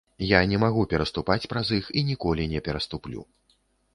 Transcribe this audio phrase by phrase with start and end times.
[0.27, 3.21] Я не магу пераступаць праз іх і ніколі не пераступлю.